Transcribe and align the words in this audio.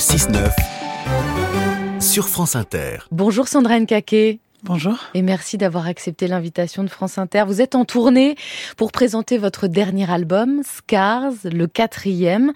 6-9 0.00 0.50
sur 2.00 2.26
France 2.26 2.56
Inter. 2.56 3.00
Bonjour 3.12 3.48
Sandrine 3.48 3.84
Caquet. 3.84 4.38
Bonjour. 4.62 4.96
Et 5.12 5.20
merci 5.20 5.58
d'avoir 5.58 5.86
accepté 5.86 6.26
l'invitation 6.26 6.82
de 6.84 6.88
France 6.88 7.18
Inter. 7.18 7.44
Vous 7.46 7.60
êtes 7.60 7.74
en 7.74 7.84
tournée 7.84 8.34
pour 8.78 8.92
présenter 8.92 9.36
votre 9.36 9.66
dernier 9.66 10.10
album, 10.10 10.62
Scars, 10.64 11.34
le 11.44 11.66
quatrième. 11.66 12.54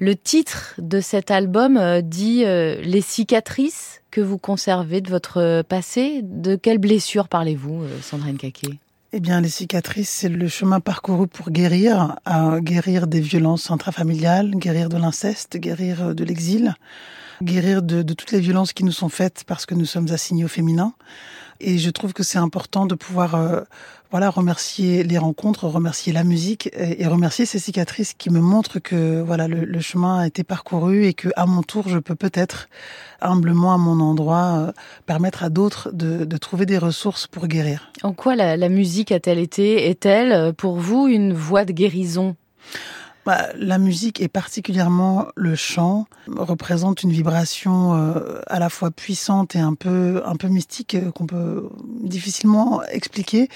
Le 0.00 0.16
titre 0.16 0.76
de 0.78 1.02
cet 1.02 1.30
album 1.30 1.76
euh, 1.76 2.00
dit 2.00 2.44
euh, 2.46 2.80
Les 2.80 3.02
cicatrices 3.02 4.00
que 4.10 4.22
vous 4.22 4.38
conservez 4.38 5.02
de 5.02 5.10
votre 5.10 5.60
passé. 5.68 6.22
De 6.22 6.56
quelles 6.56 6.78
blessures 6.78 7.28
parlez-vous, 7.28 7.82
euh, 7.82 8.00
Sandrine 8.00 8.38
Caquet? 8.38 8.78
Eh 9.12 9.20
bien, 9.20 9.40
les 9.40 9.48
cicatrices, 9.48 10.10
c'est 10.10 10.28
le 10.28 10.48
chemin 10.48 10.80
parcouru 10.80 11.28
pour 11.28 11.50
guérir, 11.50 12.16
guérir 12.58 13.06
des 13.06 13.20
violences 13.20 13.70
intrafamiliales, 13.70 14.50
guérir 14.50 14.90
de 14.90 14.98
l'inceste, 14.98 15.56
guérir 15.56 16.14
de 16.14 16.24
l'exil, 16.24 16.74
guérir 17.42 17.82
de, 17.82 18.02
de, 18.02 18.12
toutes 18.12 18.32
les 18.32 18.40
violences 18.40 18.74
qui 18.74 18.84
nous 18.84 18.92
sont 18.92 19.08
faites 19.08 19.44
parce 19.46 19.64
que 19.64 19.74
nous 19.74 19.86
sommes 19.86 20.10
assignés 20.10 20.44
au 20.44 20.48
féminin. 20.48 20.92
Et 21.60 21.78
je 21.78 21.90
trouve 21.90 22.12
que 22.12 22.22
c'est 22.22 22.38
important 22.38 22.86
de 22.86 22.94
pouvoir 22.94 23.34
euh, 23.34 23.60
voilà 24.10 24.30
remercier 24.30 25.02
les 25.02 25.18
rencontres, 25.18 25.66
remercier 25.66 26.12
la 26.12 26.24
musique 26.24 26.70
et, 26.72 27.06
remercier 27.06 27.46
ces 27.46 27.58
cicatrices 27.58 28.14
qui 28.14 28.30
me 28.30 28.40
montrent 28.40 28.78
que 28.78 29.20
voilà 29.20 29.48
le, 29.48 29.80
chemin 29.80 30.20
a 30.20 30.26
été 30.26 30.44
parcouru 30.44 31.06
et 31.06 31.14
que 31.14 31.28
à 31.36 31.46
mon 31.46 31.62
tour 31.62 31.88
je 31.88 31.98
peux 31.98 32.14
peut-être 32.14 32.68
humblement 33.20 33.74
à 33.74 33.78
mon 33.78 34.00
endroit 34.00 34.68
euh, 34.68 34.72
permettre 35.06 35.42
à 35.42 35.50
d'autres 35.50 35.90
de, 35.92 36.24
de, 36.24 36.36
trouver 36.36 36.64
des 36.64 36.78
ressources 36.78 37.26
pour 37.26 37.48
guérir. 37.48 37.90
En 38.02 38.12
quoi 38.12 38.36
la, 38.36 38.56
la 38.56 38.68
musique 38.68 39.12
a-t-elle 39.12 39.38
été 39.38 39.88
est-elle 39.88 40.32
euh, 40.32 40.52
pour 40.52 40.76
vous 40.76 41.08
une 41.08 41.32
voie 41.32 41.64
de 41.64 41.72
guérison? 41.72 42.36
Bah, 43.28 43.48
la 43.58 43.76
musique 43.76 44.22
et 44.22 44.28
particulièrement 44.28 45.26
le 45.36 45.54
chant 45.54 46.06
représente 46.34 47.02
une 47.02 47.10
vibration 47.10 47.94
euh, 47.94 48.40
à 48.46 48.58
la 48.58 48.70
fois 48.70 48.90
puissante 48.90 49.54
et 49.54 49.58
un 49.58 49.74
peu 49.74 50.22
mystique 50.44 50.94
euh, 50.94 51.10
qu'on 51.10 51.26
peut 51.26 51.68
difficilement 52.00 52.82
expliquer, 52.84 53.50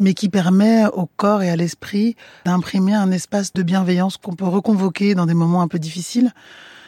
mais 0.00 0.14
qui 0.14 0.28
permet 0.28 0.86
au 0.86 1.06
corps 1.06 1.44
et 1.44 1.50
à 1.50 1.54
l'esprit 1.54 2.16
d'imprimer 2.46 2.94
un 2.94 3.12
espace 3.12 3.52
de 3.52 3.62
bienveillance 3.62 4.16
qu'on 4.16 4.34
peut 4.34 4.44
reconvoquer 4.44 5.14
dans 5.14 5.26
des 5.26 5.34
moments 5.34 5.62
un 5.62 5.68
peu 5.68 5.78
difficiles 5.78 6.32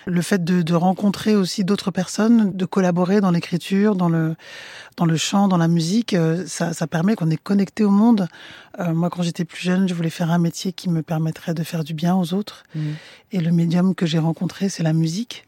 le 0.06 0.22
fait 0.22 0.44
de, 0.44 0.62
de 0.62 0.74
rencontrer 0.74 1.34
aussi 1.34 1.64
d'autres 1.64 1.90
personnes, 1.90 2.56
de 2.56 2.64
collaborer 2.64 3.20
dans 3.20 3.30
l'écriture, 3.30 3.96
dans 3.96 4.08
le 4.08 4.34
dans 4.96 5.06
le 5.06 5.16
chant, 5.16 5.48
dans 5.48 5.56
la 5.56 5.68
musique, 5.68 6.14
euh, 6.14 6.44
ça, 6.46 6.72
ça 6.72 6.86
permet 6.86 7.16
qu'on 7.16 7.30
est 7.30 7.42
connecté 7.42 7.84
au 7.84 7.90
monde. 7.90 8.28
Euh, 8.78 8.94
moi, 8.94 9.10
quand 9.10 9.22
j'étais 9.22 9.44
plus 9.44 9.60
jeune, 9.60 9.88
je 9.88 9.94
voulais 9.94 10.10
faire 10.10 10.30
un 10.30 10.38
métier 10.38 10.72
qui 10.72 10.88
me 10.88 11.02
permettrait 11.02 11.54
de 11.54 11.62
faire 11.62 11.84
du 11.84 11.94
bien 11.94 12.14
aux 12.14 12.32
autres. 12.32 12.64
Mmh. 12.74 12.80
Et 13.32 13.40
le 13.40 13.50
médium 13.50 13.94
que 13.94 14.06
j'ai 14.06 14.18
rencontré, 14.18 14.68
c'est 14.68 14.82
la 14.82 14.92
musique. 14.92 15.46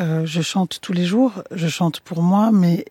Euh, 0.00 0.26
je 0.26 0.42
chante 0.42 0.80
tous 0.80 0.92
les 0.92 1.04
jours, 1.04 1.42
je 1.52 1.68
chante 1.68 2.00
pour 2.00 2.22
moi, 2.22 2.50
mais 2.52 2.84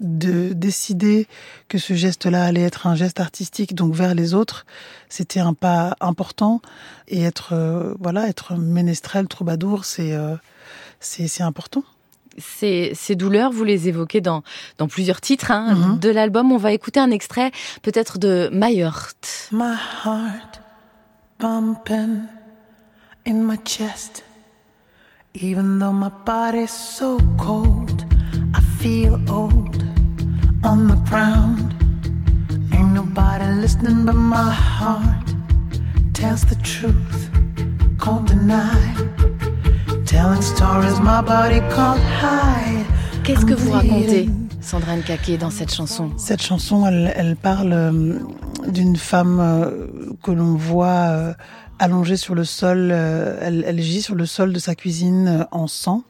de 0.00 0.52
décider 0.52 1.26
que 1.68 1.78
ce 1.78 1.94
geste-là 1.94 2.44
allait 2.44 2.62
être 2.62 2.86
un 2.86 2.94
geste 2.94 3.20
artistique, 3.20 3.74
donc 3.74 3.94
vers 3.94 4.14
les 4.14 4.34
autres, 4.34 4.66
c'était 5.08 5.40
un 5.40 5.54
pas 5.54 5.96
important. 6.00 6.60
Et 7.08 7.22
être, 7.22 7.52
euh, 7.52 7.94
voilà, 8.00 8.28
être 8.28 8.54
ménestrel, 8.54 9.28
troubadour, 9.28 9.84
c'est, 9.84 10.12
euh, 10.12 10.36
c'est, 11.00 11.42
important. 11.42 11.84
Ces, 12.38 12.92
ces, 12.94 13.14
douleurs, 13.14 13.52
vous 13.52 13.64
les 13.64 13.88
évoquez 13.88 14.20
dans, 14.20 14.42
dans 14.78 14.88
plusieurs 14.88 15.20
titres 15.20 15.50
hein, 15.50 15.74
mm 15.74 15.78
-hmm. 15.82 15.98
de 16.00 16.10
l'album. 16.10 16.52
On 16.52 16.58
va 16.58 16.72
écouter 16.72 17.00
un 17.00 17.10
extrait 17.10 17.50
peut-être 17.82 18.18
de 18.18 18.50
My 18.52 18.74
Heart. 18.80 19.50
My 19.52 19.76
heart 20.04 20.60
pumping 21.38 22.22
in 23.26 23.34
my 23.34 23.58
chest 23.64 24.24
Even 25.34 25.80
though 25.80 25.92
my 25.92 26.10
body's 26.24 26.70
so 26.70 27.18
cold 27.38 28.04
I 28.54 28.60
feel 28.78 29.18
old 29.28 29.53
on 30.64 30.88
the 30.88 30.96
ground. 31.10 31.74
Ain't 32.72 32.92
nobody 32.92 33.44
listening 33.60 34.04
but 34.06 34.14
my 34.14 34.50
heart 34.50 35.34
tells 36.14 36.44
the 36.44 36.56
truth, 36.62 37.30
can't 38.00 38.26
deny. 38.26 38.94
Telling 40.06 40.42
stories 40.42 41.00
my 41.00 41.20
body 41.20 41.60
can't 41.74 42.00
hide. 42.00 42.86
Qu'est-ce 43.24 43.44
que 43.44 43.54
vous 43.54 43.72
racontez, 43.72 44.28
Sandrine 44.60 45.02
Caquet, 45.02 45.36
dans 45.36 45.50
cette 45.50 45.72
chanson 45.72 46.10
Cette 46.16 46.42
chanson, 46.42 46.86
elle, 46.86 47.12
elle 47.16 47.36
parle 47.36 47.72
euh, 47.72 48.18
d'une 48.68 48.96
femme 48.96 49.38
euh, 49.40 49.88
que 50.22 50.30
l'on 50.30 50.54
voit 50.56 51.08
euh, 51.08 51.34
allongée 51.78 52.16
sur 52.16 52.34
le 52.34 52.44
sol. 52.44 52.90
elle, 52.90 53.64
elle 53.66 53.80
gît 53.80 54.02
sur 54.02 54.14
le 54.14 54.26
sol 54.26 54.52
de 54.52 54.58
sa 54.58 54.74
cuisine 54.74 55.46
en 55.50 55.66
sang. 55.66 56.02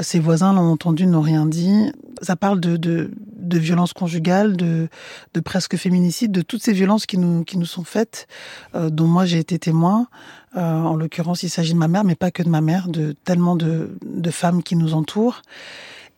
Ses 0.00 0.18
voisins 0.18 0.52
l'ont 0.52 0.72
entendu, 0.72 1.06
n'ont 1.06 1.20
rien 1.20 1.46
dit. 1.46 1.92
Ça 2.20 2.34
parle 2.34 2.58
de, 2.58 2.76
de, 2.76 3.12
de 3.48 3.58
violences 3.58 3.92
conjugales, 3.92 4.56
de, 4.56 4.88
de 5.34 5.40
presque 5.40 5.76
féminicide, 5.76 6.32
de 6.32 6.42
toutes 6.42 6.62
ces 6.62 6.72
violences 6.72 7.06
qui 7.06 7.18
nous, 7.18 7.44
qui 7.44 7.58
nous 7.58 7.66
sont 7.66 7.84
faites, 7.84 8.26
euh, 8.74 8.90
dont 8.90 9.06
moi 9.06 9.24
j'ai 9.24 9.38
été 9.38 9.58
témoin. 9.58 10.06
Euh, 10.56 10.60
en 10.60 10.96
l'occurrence, 10.96 11.42
il 11.42 11.50
s'agit 11.50 11.74
de 11.74 11.78
ma 11.78 11.88
mère, 11.88 12.04
mais 12.04 12.14
pas 12.14 12.30
que 12.30 12.42
de 12.42 12.48
ma 12.48 12.60
mère, 12.60 12.88
de 12.88 13.14
tellement 13.24 13.56
de, 13.56 13.96
de 14.04 14.30
femmes 14.30 14.62
qui 14.62 14.76
nous 14.76 14.94
entourent. 14.94 15.42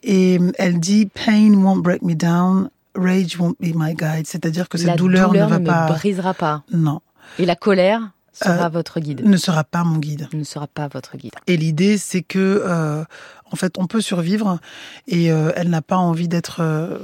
Et 0.03 0.38
elle 0.59 0.78
dit 0.78 1.06
Pain 1.06 1.54
won't 1.54 1.81
break 1.81 2.03
me 2.03 2.15
down, 2.15 2.70
rage 2.94 3.38
won't 3.38 3.56
be 3.60 3.75
my 3.75 3.94
guide. 3.94 4.26
C'est-à-dire 4.26 4.69
que 4.69 4.78
cette 4.78 4.97
douleur, 4.97 5.28
douleur 5.31 5.48
ne 5.48 5.54
va 5.54 5.59
ne 5.59 5.66
pas. 5.66 5.86
brisera 5.86 6.34
pas. 6.34 6.62
Non. 6.72 7.00
Et 7.38 7.47
la 7.47 7.56
colère 7.56 8.10
sera 8.44 8.66
euh, 8.66 8.69
votre 8.69 9.00
guide. 9.00 9.24
Ne 9.24 9.36
sera 9.36 9.64
pas 9.64 9.84
mon 9.84 9.98
guide. 9.98 10.28
Ne 10.32 10.44
sera 10.44 10.66
pas 10.66 10.88
votre 10.88 11.16
guide. 11.16 11.32
Et 11.47 11.56
l'idée, 11.56 11.98
c'est 11.98 12.22
que, 12.22 12.62
euh, 12.64 13.04
en 13.50 13.56
fait, 13.56 13.78
on 13.78 13.86
peut 13.86 14.00
survivre 14.00 14.58
et 15.06 15.32
euh, 15.32 15.52
elle 15.56 15.70
n'a 15.70 15.82
pas 15.82 15.97
envie 15.97 16.28
d'être 16.28 16.60
euh, 16.60 16.98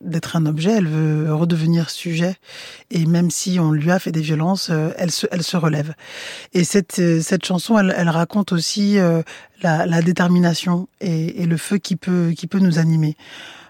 d'être 0.00 0.36
un 0.36 0.46
objet. 0.46 0.72
Elle 0.72 0.88
veut 0.88 1.34
redevenir 1.34 1.90
sujet. 1.90 2.36
Et 2.90 3.06
même 3.06 3.30
si 3.30 3.58
on 3.58 3.72
lui 3.72 3.90
a 3.90 3.98
fait 3.98 4.12
des 4.12 4.20
violences, 4.20 4.68
euh, 4.70 4.90
elle 4.98 5.10
se 5.10 5.26
elle 5.30 5.42
se 5.42 5.56
relève. 5.56 5.94
Et 6.52 6.64
cette 6.64 7.20
cette 7.22 7.44
chanson, 7.44 7.78
elle, 7.78 7.94
elle 7.96 8.08
raconte 8.08 8.52
aussi 8.52 8.98
euh, 8.98 9.22
la, 9.62 9.86
la, 9.86 10.02
détermination 10.02 10.88
et, 11.00 11.42
et, 11.42 11.46
le 11.46 11.56
feu 11.56 11.78
qui 11.78 11.96
peut 11.96 12.32
qui 12.36 12.46
peut 12.46 12.58
nous 12.58 12.78
animer. 12.78 13.16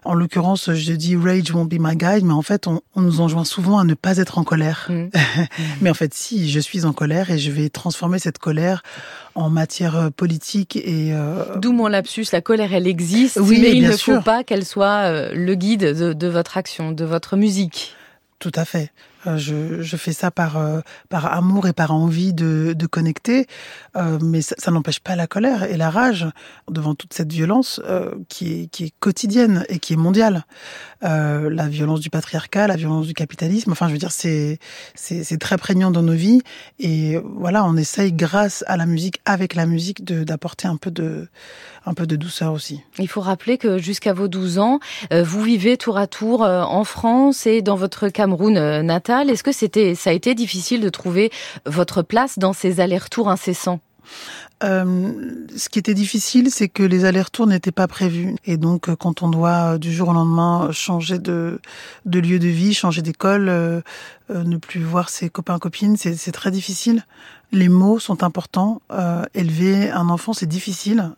En 0.05 0.15
l'occurrence, 0.15 0.73
je 0.73 0.93
dis 0.93 1.17
Rage 1.17 1.51
won't 1.51 1.67
be 1.67 1.79
my 1.81 1.97
guide, 1.97 2.25
mais 2.25 2.33
en 2.33 2.43
fait, 2.43 2.69
on, 2.69 2.81
on 2.95 3.01
nous 3.01 3.21
enjoint 3.21 3.45
souvent 3.45 3.79
à 3.79 3.85
ne 3.85 3.95
pas 3.95 4.19
être 4.19 4.39
en 4.39 4.45
colère. 4.45 4.87
Mmh. 4.89 5.07
mais 5.81 5.91
en 5.91 5.95
fait, 5.95 6.15
si, 6.15 6.49
je 6.49 6.61
suis 6.61 6.85
en 6.85 6.93
colère 6.93 7.33
et 7.33 7.39
je 7.39 7.51
vais 7.51 7.69
transformer 7.71 8.21
cette 8.21 8.39
colère 8.39 8.85
en 9.35 9.51
matière 9.51 10.13
politique 10.17 10.77
et... 10.77 11.13
Euh... 11.13 11.57
D'où 11.57 11.73
mon 11.73 11.89
lapsus, 11.89 12.27
la 12.33 12.41
colère, 12.41 12.73
elle 12.73 12.87
existe, 12.87 13.41
oui, 13.43 13.59
mais 13.61 13.73
il 13.73 13.83
ne 13.83 13.97
sûr. 13.97 14.15
faut 14.15 14.23
pas 14.23 14.45
qu'elle 14.45 14.65
soit 14.65 15.11
euh, 15.11 15.33
le 15.35 15.55
guide 15.57 15.83
de, 15.83 16.13
de 16.13 16.27
votre 16.29 16.57
action, 16.57 16.93
de 16.93 17.05
votre 17.05 17.37
musique. 17.37 17.97
Tout 18.39 18.53
à 18.55 18.65
fait. 18.65 18.93
Euh, 19.27 19.39
je, 19.39 19.97
fais 19.97 20.13
ça 20.13 20.31
par 20.31 20.57
euh, 20.57 20.81
par 21.09 21.33
amour 21.33 21.67
et 21.67 21.73
par 21.73 21.93
envie 21.93 22.33
de, 22.33 22.75
de 22.77 22.87
connecter, 22.87 23.47
euh, 23.97 24.19
mais 24.23 24.43
ça, 24.43 24.71
n'empêche 24.71 25.01
pas 25.01 25.17
la 25.17 25.27
colère 25.27 25.65
et 25.65 25.77
la 25.77 25.91
rage 25.91 26.27
devant 26.71 26.95
toute 26.95 27.15
cette 27.15 27.33
violence 27.33 27.81
qui 28.29 28.69
est 28.79 28.95
quotidienne 29.01 29.65
et 29.69 29.79
qui 29.79 29.95
est 29.95 29.97
mondiale. 29.97 30.45
La 31.03 31.69
violence 31.69 32.01
du 32.01 32.11
patriarcat, 32.11 32.67
la 32.67 32.77
violence 32.77 33.07
du 33.07 33.15
capitalisme. 33.15 33.71
Enfin, 33.73 33.87
je 33.89 33.93
veux 33.93 33.99
dire, 33.99 34.11
c'est 34.11 34.59
très 35.39 35.57
prégnant 35.57 35.91
dans 35.91 36.03
nos 36.03 36.15
vies 36.15 36.43
et 36.79 37.19
voilà, 37.25 37.65
on 37.65 37.77
essaye 37.77 38.13
grâce 38.13 38.65
à 38.67 38.77
la 38.77 38.87
musique, 38.87 39.21
avec 39.25 39.55
la 39.55 39.67
musique, 39.67 40.05
d'apporter 40.05 40.69
un 40.69 40.77
peu 40.77 40.91
de 40.91 41.29
un 41.89 41.95
peu 41.95 42.07
de 42.07 42.17
douceur 42.17 42.53
aussi. 42.53 42.83
Il 42.99 43.07
faut 43.07 43.21
rappeler 43.21 43.59
que 43.59 43.79
jusqu'à 43.79 44.13
vos 44.13 44.27
12 44.27 44.59
ans, 44.59 44.81
vous 45.13 45.43
vivez 45.43 45.77
tour 45.77 45.97
à 45.99 46.09
tour 46.09 46.43
en 46.43 46.85
France 46.85 47.47
et 47.47 47.63
dans 47.63 47.77
votre 47.77 48.09
Cameroun 48.09 48.57
euh, 48.57 48.83
Est-ce 49.25 49.43
que 49.43 49.53
c'était, 49.53 49.95
ça 49.95 50.11
a 50.11 50.13
été 50.13 50.35
difficile 50.35 50.81
de 50.81 50.89
trouver 50.89 51.31
votre 51.65 52.03
place 52.03 52.39
dans 52.39 52.53
ces 52.53 52.81
allers-retours 52.81 53.29
incessants? 53.29 53.81
Euh, 54.65 55.13
ce 55.55 55.69
qui 55.69 55.79
était 55.79 55.95
difficile, 55.95 56.51
c'est 56.51 56.69
que 56.69 56.83
les 56.83 57.05
allers-retours 57.05 57.47
n'étaient 57.47 57.73
pas 57.73 57.89
prévus. 57.89 58.37
Et 58.47 58.57
donc, 58.57 58.95
quand 58.97 59.23
on 59.23 59.29
doit 59.29 59.79
du 59.79 59.93
jour 59.93 60.11
au 60.11 60.13
lendemain 60.13 60.71
changer 60.73 61.19
de, 61.19 61.61
de 62.07 62.19
lieu 62.19 62.39
de 62.39 62.49
vie, 62.49 62.73
changer 62.73 63.03
d'école, 63.03 63.49
euh, 63.49 63.81
euh, 64.31 64.45
ne 64.45 64.57
plus 64.57 64.83
voir 64.83 65.09
ses 65.09 65.29
copains 65.29 65.59
copines, 65.59 65.97
c'est 65.97 66.33
très 66.33 66.51
difficile. 66.51 67.05
Les 67.53 67.69
mots 67.69 67.99
sont 67.99 68.23
importants. 68.23 68.81
Euh, 68.91 69.25
élever 69.35 69.91
un 69.91 70.09
enfant, 70.09 70.33
c'est 70.33 70.47
difficile. 70.47 71.11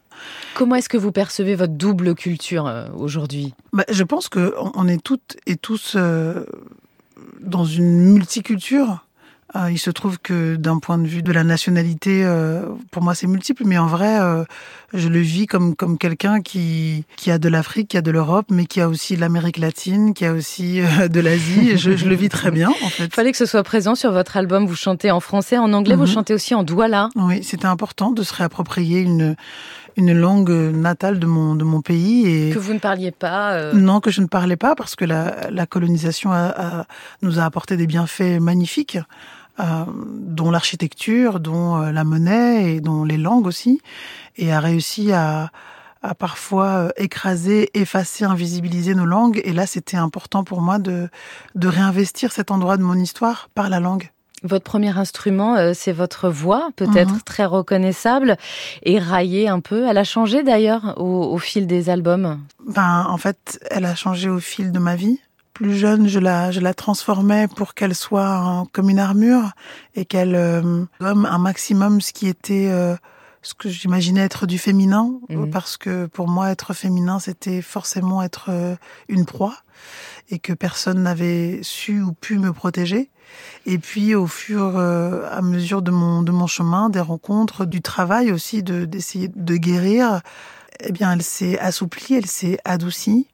Comment 0.55 0.75
est-ce 0.75 0.89
que 0.89 0.97
vous 0.97 1.13
percevez 1.13 1.55
votre 1.55 1.75
double 1.75 2.15
culture 2.15 2.67
euh, 2.67 2.89
aujourd'hui? 2.97 3.55
Bah, 3.73 3.85
Je 3.89 4.03
pense 4.03 4.29
que 4.29 4.55
on 4.75 4.89
est 4.89 5.03
toutes 5.03 5.37
et 5.47 5.57
tous 5.57 5.95
euh, 5.97 6.45
dans 7.41 7.65
une 7.65 8.13
multiculture. 8.13 9.05
Euh, 9.57 9.71
il 9.71 9.79
se 9.79 9.91
trouve 9.91 10.19
que 10.19 10.57
d'un 10.57 10.79
point 10.79 10.99
de 10.99 11.07
vue 11.07 11.23
de 11.23 11.33
la 11.33 11.43
nationalité, 11.43 12.23
euh, 12.23 12.67
pour 12.91 13.03
moi 13.03 13.15
c'est 13.15 13.27
multiple, 13.27 13.63
mais 13.65 13.79
en 13.79 13.87
vrai, 13.87 14.21
euh, 14.21 14.45
je 14.93 15.09
le 15.09 15.21
vis 15.21 15.47
comme 15.47 15.75
comme 15.75 15.97
quelqu'un 15.97 16.43
qui 16.43 17.07
qui 17.17 17.31
a 17.31 17.39
de 17.39 17.49
l'Afrique, 17.49 17.89
qui 17.89 17.97
a 17.97 18.03
de 18.03 18.11
l'Europe, 18.11 18.47
mais 18.51 18.67
qui 18.67 18.83
a 18.83 18.89
aussi 18.91 19.17
l'Amérique 19.17 19.57
latine, 19.57 20.13
qui 20.13 20.27
a 20.27 20.35
aussi 20.35 20.83
euh, 20.83 21.09
de 21.09 21.21
l'Asie. 21.21 21.79
je, 21.79 21.97
je, 21.97 22.07
le 22.07 22.15
vis 22.15 22.29
très 22.29 22.51
bien 22.51 22.69
en 22.69 22.91
fait. 22.91 23.07
Il 23.07 23.15
fallait 23.15 23.33
que 23.33 23.39
ce 23.39 23.47
soit 23.47 23.63
présent 23.63 23.95
sur 23.95 24.13
votre 24.13 24.37
album. 24.37 24.67
Vous 24.67 24.77
chantez 24.77 25.11
en 25.11 25.21
français, 25.21 25.57
en 25.57 25.73
anglais, 25.73 25.97
mm 25.97 25.99
-hmm. 25.99 26.07
vous 26.07 26.13
chantez 26.13 26.35
aussi 26.35 26.55
en 26.55 26.63
douala. 26.63 27.09
Oui, 27.17 27.43
c'était 27.43 27.67
important 27.67 28.11
de 28.13 28.23
se 28.23 28.35
réapproprier 28.35 29.01
une 29.01 29.35
une 29.99 30.13
langue 30.19 30.51
natale 30.51 31.19
de 31.19 31.27
mon 31.27 31.55
de 31.55 31.65
mon 31.65 31.83
pays 31.83 32.27
et 32.27 32.51
que 32.51 32.59
vous 32.59 32.73
ne 32.73 32.79
parliez 32.79 33.11
pas. 33.11 33.53
Euh... 33.53 33.73
Non, 33.75 34.01
que 34.01 34.11
je 34.11 34.23
ne 34.23 34.27
parlais 34.27 34.57
pas 34.57 34.75
parce 34.75 34.97
que 34.97 35.05
la, 35.05 35.51
la 35.51 35.67
colonisation 35.67 36.33
a, 36.33 36.47
a, 36.47 36.87
nous 37.21 37.39
a 37.39 37.45
apporté 37.45 37.77
des 37.77 37.87
bienfaits 37.87 38.41
magnifiques. 38.41 38.99
Euh, 39.61 39.85
dont 39.97 40.53
l'architecture, 40.53 41.41
dont 41.41 41.83
euh, 41.83 41.91
la 41.91 42.05
monnaie 42.05 42.77
et 42.77 42.81
dont 42.81 43.03
les 43.03 43.17
langues 43.17 43.49
aussi, 43.49 43.81
et 44.37 44.53
a 44.53 44.61
réussi 44.61 45.11
à, 45.11 45.51
à 46.01 46.15
parfois 46.15 46.67
euh, 46.67 46.91
écraser, 46.97 47.69
effacer, 47.75 48.25
invisibiliser 48.25 48.95
nos 48.95 49.05
langues. 49.05 49.41
Et 49.43 49.53
là, 49.53 49.67
c'était 49.67 49.97
important 49.97 50.45
pour 50.45 50.61
moi 50.61 50.79
de, 50.79 51.09
de 51.57 51.67
réinvestir 51.67 52.31
cet 52.31 52.53
endroit 52.53 52.77
de 52.77 52.85
mon 52.85 52.95
histoire 52.95 53.49
par 53.53 53.69
la 53.69 53.81
langue. 53.81 54.13
Votre 54.45 54.65
premier 54.65 54.97
instrument, 54.97 55.57
euh, 55.57 55.73
c'est 55.75 55.93
votre 55.93 56.29
voix, 56.29 56.71
peut-être 56.77 57.15
mmh. 57.15 57.23
très 57.23 57.45
reconnaissable 57.45 58.37
et 58.85 58.99
raillée 58.99 59.49
un 59.49 59.61
peu. 59.61 59.87
Elle 59.89 59.99
a 59.99 60.05
changé 60.05 60.43
d'ailleurs 60.43 60.95
au, 60.97 61.25
au, 61.25 61.39
fil 61.39 61.67
des 61.67 61.91
albums. 61.91 62.41
Ben, 62.67 63.07
en 63.09 63.17
fait, 63.17 63.59
elle 63.71 63.85
a 63.85 63.95
changé 63.95 64.29
au 64.29 64.39
fil 64.39 64.71
de 64.71 64.79
ma 64.79 64.95
vie. 64.95 65.19
Plus 65.55 65.77
jeune, 65.77 66.07
je 66.07 66.21
la, 66.21 66.53
je 66.53 66.61
la 66.61 66.73
transformais 66.73 67.49
pour 67.49 67.75
qu'elle 67.75 67.97
soit 67.97 68.65
comme 68.73 68.91
une 68.91 69.01
armure 69.01 69.51
et 69.97 70.05
qu'elle 70.05 70.37
euh, 70.37 70.85
gomme 71.01 71.27
un 71.27 71.39
maximum 71.39 72.01
ce 72.01 72.13
qui 72.13 72.29
était 72.29 72.69
euh, 72.71 72.95
ce 73.43 73.55
que 73.55 73.69
j'imaginais 73.69 74.21
être 74.21 74.47
du 74.47 74.59
féminin, 74.59 75.13
mmh. 75.29 75.51
parce 75.51 75.77
que 75.77 76.07
pour 76.07 76.29
moi, 76.29 76.51
être 76.51 76.75
féminin, 76.75 77.19
c'était 77.19 77.63
forcément 77.63 78.23
être 78.23 78.47
euh, 78.51 78.77
une 79.09 79.25
proie 79.25 79.57
et 80.31 80.39
que 80.39 80.53
personne 80.53 81.03
n'avait 81.03 81.61
su 81.63 82.03
ou 82.03 82.13
pu 82.13 82.39
me 82.39 82.53
protéger. 82.53 83.11
Et 83.67 83.79
puis 83.79 84.15
au 84.15 84.27
fur 84.27 84.71
et 84.71 84.77
euh, 84.77 85.29
à 85.31 85.43
mesure 85.43 85.83
de 85.83 85.91
mon 85.91 86.23
de 86.23 86.33
mon 86.33 86.47
chemin, 86.47 86.89
des 86.91 87.01
rencontres, 87.01 87.67
du 87.67 87.83
travail 87.83 88.33
aussi, 88.33 88.63
de 88.63 88.85
d'essayer 88.85 89.29
de 89.29 89.57
guérir, 89.57 90.21
eh 90.81 90.93
bien 90.93 91.13
elle 91.13 91.23
s'est 91.23 91.59
assouplie, 91.59 92.15
elle 92.15 92.27
s'est 92.27 92.59
adoucie. 92.65 93.27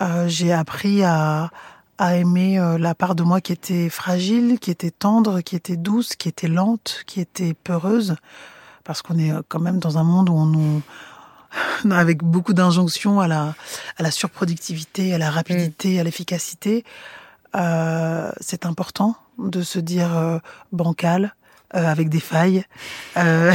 Euh, 0.00 0.28
J'ai 0.28 0.52
appris 0.52 1.02
à 1.02 1.50
à 1.98 2.16
aimer 2.16 2.58
euh, 2.58 2.78
la 2.78 2.94
part 2.94 3.14
de 3.14 3.22
moi 3.22 3.40
qui 3.40 3.52
était 3.52 3.88
fragile, 3.88 4.58
qui 4.58 4.70
était 4.70 4.90
tendre, 4.90 5.40
qui 5.40 5.56
était 5.56 5.76
douce, 5.76 6.16
qui 6.16 6.28
était 6.28 6.48
lente, 6.48 7.04
qui 7.06 7.20
était 7.20 7.54
peureuse, 7.54 8.16
parce 8.84 9.02
qu'on 9.02 9.18
est 9.18 9.32
quand 9.48 9.60
même 9.60 9.78
dans 9.78 9.98
un 9.98 10.04
monde 10.04 10.28
où 10.28 10.34
on 10.34 10.46
nous 10.46 10.82
avec 11.90 12.22
beaucoup 12.22 12.54
d'injonctions 12.54 13.20
à 13.20 13.28
la, 13.28 13.54
à 13.98 14.02
la 14.02 14.10
surproductivité, 14.10 15.14
à 15.14 15.18
la 15.18 15.30
rapidité, 15.30 15.96
mmh. 15.96 16.00
à 16.00 16.04
l'efficacité. 16.04 16.84
Euh, 17.54 18.30
c'est 18.40 18.64
important 18.64 19.16
de 19.38 19.62
se 19.62 19.78
dire 19.78 20.16
euh, 20.16 20.38
bancal, 20.72 21.34
euh, 21.74 21.86
avec 21.86 22.10
des 22.10 22.20
failles. 22.20 22.64
Euh, 23.16 23.50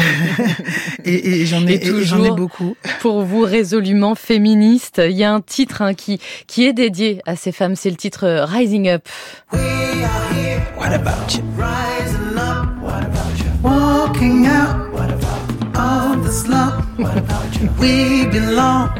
et, 1.05 1.41
et 1.41 1.45
j'en 1.45 1.67
ai, 1.67 1.75
ai 1.75 2.31
beaucoup. 2.31 2.75
Pour 2.99 3.21
vous, 3.21 3.41
résolument 3.41 4.15
féministe, 4.15 4.99
il 5.05 5.15
y 5.15 5.23
a 5.23 5.31
un 5.31 5.41
titre 5.41 5.83
hein, 5.83 5.93
qui, 5.93 6.19
qui 6.47 6.65
est 6.65 6.73
dédié 6.73 7.21
à 7.27 7.35
ces 7.35 7.51
femmes, 7.51 7.75
c'est 7.75 7.91
le 7.91 7.95
titre 7.95 8.25
euh, 8.25 8.45
Rising 8.45 8.89
Up. 8.89 9.07
What 9.53 10.93
about 10.93 11.35
you? 11.35 11.43
Rising 11.57 12.37
up. 12.37 12.81
What 12.81 13.03
about 13.03 13.37
you? 13.37 13.51
Walking 13.61 14.47
out. 14.47 14.86
What 15.77 15.85
about 15.85 16.17
all 16.17 16.23
the 16.23 16.31
slump? 16.31 16.99
What 16.99 17.17
about 17.19 17.61
you? 17.61 17.69
We 17.79 18.25
belong 18.25 18.99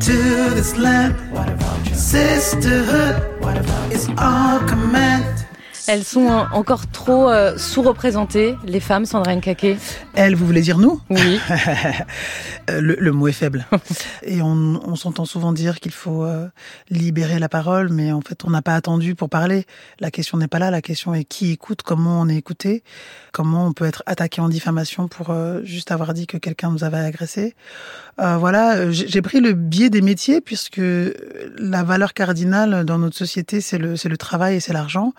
to 0.00 0.12
this 0.54 0.76
land. 0.76 1.14
What 1.32 1.48
about 1.48 1.88
you? 1.88 1.94
Sisterhood 1.94 3.40
what 3.40 3.56
about 3.56 3.92
is 3.92 4.06
our 4.18 4.58
command. 4.68 5.45
Elles 5.88 6.04
sont 6.04 6.26
encore 6.52 6.90
trop 6.90 7.30
euh, 7.30 7.56
sous-représentées, 7.56 8.56
les 8.64 8.80
femmes, 8.80 9.06
Sandra 9.06 9.34
Nkake 9.34 9.78
Elles, 10.14 10.34
vous 10.34 10.44
voulez 10.44 10.60
dire 10.60 10.78
nous? 10.78 11.00
Oui. 11.10 11.38
le, 12.68 12.96
le, 12.98 13.12
mot 13.12 13.28
est 13.28 13.32
faible. 13.32 13.66
Et 14.22 14.42
on, 14.42 14.80
on 14.84 14.96
s'entend 14.96 15.24
souvent 15.24 15.52
dire 15.52 15.78
qu'il 15.78 15.92
faut 15.92 16.24
euh, 16.24 16.48
libérer 16.90 17.38
la 17.38 17.48
parole, 17.48 17.90
mais 17.90 18.10
en 18.10 18.20
fait, 18.20 18.44
on 18.44 18.50
n'a 18.50 18.62
pas 18.62 18.74
attendu 18.74 19.14
pour 19.14 19.28
parler. 19.28 19.64
La 20.00 20.10
question 20.10 20.38
n'est 20.38 20.48
pas 20.48 20.58
là, 20.58 20.70
la 20.70 20.82
question 20.82 21.14
est 21.14 21.24
qui 21.24 21.52
écoute, 21.52 21.82
comment 21.82 22.20
on 22.20 22.28
est 22.28 22.36
écouté, 22.36 22.82
comment 23.32 23.66
on 23.66 23.72
peut 23.72 23.84
être 23.84 24.02
attaqué 24.06 24.40
en 24.40 24.48
diffamation 24.48 25.08
pour 25.08 25.30
euh, 25.30 25.60
juste 25.64 25.92
avoir 25.92 26.14
dit 26.14 26.26
que 26.26 26.36
quelqu'un 26.36 26.70
nous 26.70 26.84
avait 26.84 26.98
agressé. 26.98 27.54
Euh, 28.20 28.36
voilà, 28.38 28.90
j'ai 28.90 29.22
pris 29.22 29.40
le 29.40 29.52
biais 29.52 29.90
des 29.90 30.00
métiers 30.00 30.40
puisque 30.40 30.80
la 30.80 31.82
valeur 31.82 32.14
cardinale 32.14 32.84
dans 32.84 32.98
notre 32.98 33.16
société, 33.16 33.60
c'est 33.60 33.78
le, 33.78 33.96
c'est 33.96 34.08
le 34.08 34.16
travail 34.16 34.56
et 34.56 34.60
c'est 34.60 34.72
l'argent 34.72 35.12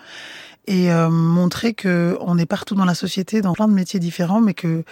et 0.68 0.92
euh, 0.92 1.08
montrer 1.08 1.72
que 1.72 2.16
on 2.20 2.36
est 2.36 2.46
partout 2.46 2.74
dans 2.74 2.84
la 2.84 2.94
société, 2.94 3.40
dans 3.40 3.54
plein 3.54 3.68
de 3.68 3.72
métiers 3.72 3.98
différents, 3.98 4.40
mais 4.40 4.52
que 4.52 4.84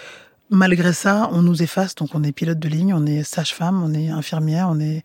malgré 0.48 0.92
ça, 0.92 1.28
on 1.32 1.42
nous 1.42 1.62
efface. 1.62 1.94
Donc, 1.94 2.14
on 2.14 2.22
est 2.22 2.32
pilote 2.32 2.58
de 2.58 2.68
ligne, 2.68 2.94
on 2.94 3.04
est 3.04 3.22
sage-femme, 3.22 3.82
on 3.82 3.92
est 3.92 4.08
infirmière, 4.08 4.68
on 4.70 4.80
est 4.80 5.02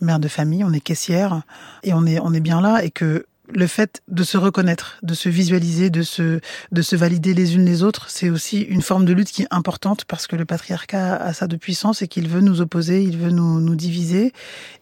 mère 0.00 0.18
de 0.18 0.28
famille, 0.28 0.64
on 0.64 0.72
est 0.72 0.80
caissière, 0.80 1.42
et 1.82 1.92
on 1.92 2.06
est 2.06 2.18
on 2.18 2.32
est 2.32 2.40
bien 2.40 2.62
là, 2.62 2.82
et 2.84 2.90
que 2.90 3.26
le 3.52 3.66
fait 3.66 4.02
de 4.08 4.22
se 4.22 4.38
reconnaître, 4.38 4.98
de 5.02 5.12
se 5.12 5.28
visualiser, 5.28 5.90
de 5.90 6.00
se, 6.00 6.40
de 6.72 6.82
se 6.82 6.96
valider 6.96 7.34
les 7.34 7.54
unes 7.54 7.66
les 7.66 7.82
autres, 7.82 8.08
c'est 8.08 8.30
aussi 8.30 8.60
une 8.60 8.80
forme 8.80 9.04
de 9.04 9.12
lutte 9.12 9.30
qui 9.30 9.42
est 9.42 9.48
importante 9.50 10.06
parce 10.06 10.26
que 10.26 10.36
le 10.36 10.46
patriarcat 10.46 11.16
a 11.16 11.32
ça 11.34 11.46
de 11.46 11.56
puissance 11.56 12.00
et 12.00 12.08
qu'il 12.08 12.26
veut 12.28 12.40
nous 12.40 12.62
opposer, 12.62 13.02
il 13.02 13.18
veut 13.18 13.30
nous, 13.30 13.60
nous 13.60 13.74
diviser 13.74 14.32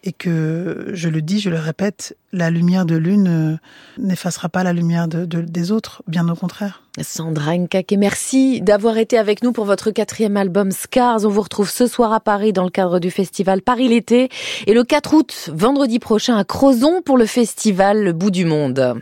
et 0.03 0.13
que, 0.13 0.91
je 0.93 1.09
le 1.09 1.21
dis, 1.21 1.41
je 1.41 1.49
le 1.49 1.59
répète, 1.59 2.15
la 2.33 2.49
lumière 2.49 2.85
de 2.85 2.95
l'une 2.95 3.27
euh, 3.27 3.57
n'effacera 3.97 4.49
pas 4.49 4.63
la 4.63 4.73
lumière 4.73 5.07
de, 5.07 5.25
de, 5.25 5.41
des 5.41 5.71
autres, 5.71 6.01
bien 6.07 6.27
au 6.27 6.35
contraire. 6.35 6.81
Sandra 7.01 7.57
Nkake, 7.57 7.93
merci 7.97 8.61
d'avoir 8.61 8.97
été 8.97 9.17
avec 9.17 9.43
nous 9.43 9.51
pour 9.51 9.65
votre 9.65 9.91
quatrième 9.91 10.37
album 10.37 10.71
Scars. 10.71 11.25
On 11.25 11.29
vous 11.29 11.41
retrouve 11.41 11.69
ce 11.69 11.87
soir 11.87 12.11
à 12.11 12.19
Paris 12.19 12.53
dans 12.53 12.63
le 12.63 12.69
cadre 12.69 12.99
du 12.99 13.09
festival 13.09 13.61
Paris 13.61 13.87
l'été 13.87 14.29
et 14.67 14.73
le 14.73 14.83
4 14.83 15.13
août, 15.15 15.49
vendredi 15.53 15.99
prochain 15.99 16.37
à 16.37 16.43
Crozon 16.43 17.01
pour 17.03 17.17
le 17.17 17.25
festival 17.25 18.03
Le 18.03 18.13
Bout 18.13 18.31
du 18.31 18.45
Monde. 18.45 19.01